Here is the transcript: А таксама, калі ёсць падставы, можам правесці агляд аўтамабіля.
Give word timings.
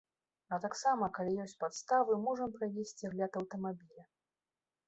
А 0.55 0.57
таксама, 0.63 1.09
калі 1.17 1.35
ёсць 1.43 1.53
падставы, 1.63 2.17
можам 2.29 2.57
правесці 2.57 3.09
агляд 3.11 3.31
аўтамабіля. 3.43 4.03